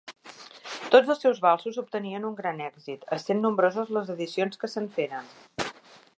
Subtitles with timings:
[0.93, 5.33] Tots els seus valsos obtenien un gran èxit, essent nombroses les edicions que se'n feren.